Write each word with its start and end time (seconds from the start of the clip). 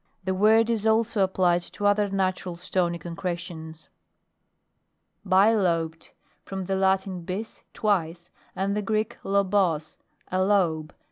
The 0.23 0.33
word 0.33 0.71
is 0.71 0.87
also 0.87 1.23
applied 1.23 1.61
to 1.73 1.85
other 1.85 2.09
natural 2.09 2.55
etony 2.55 2.99
concretions. 2.99 3.87
BILOBED 5.25 6.09
From 6.43 6.65
the 6.65 6.75
Latin, 6.75 7.21
bis, 7.21 7.61
twice, 7.75 8.31
and 8.55 8.75
the 8.75 8.81
Greek 8.81 9.19
lobos, 9.23 9.99
a 10.31 10.41
lobe. 10.41 10.95